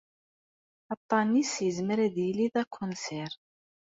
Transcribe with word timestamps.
Aṭṭan-is 0.93 1.53
izmer 1.67 1.99
ad 2.05 2.15
yili 2.23 2.47
d 2.53 2.55
akunsir. 2.61 3.31